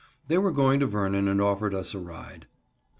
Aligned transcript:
They 0.29 0.39
were 0.39 0.51
going 0.51 0.79
to 0.79 0.87
Vernon 0.87 1.27
and 1.27 1.39
offered 1.39 1.75
us 1.75 1.93
a 1.93 1.99
ride. 1.99 2.47